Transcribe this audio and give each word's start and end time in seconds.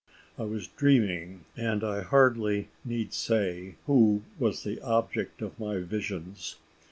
I 0.35 0.45
was 0.45 0.65
dreaming, 0.67 1.41
and 1.55 1.83
I 1.83 2.01
hardly 2.01 2.69
need 2.83 3.13
say 3.13 3.75
who 3.85 4.23
was 4.39 4.63
the 4.63 4.81
object 4.81 5.43
of 5.43 5.59
my 5.59 5.77
visions. 5.77 6.55